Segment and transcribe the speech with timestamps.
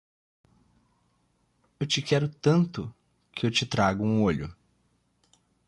[1.79, 2.91] Eu te quero tanto,
[3.31, 4.51] que eu te trago um olho.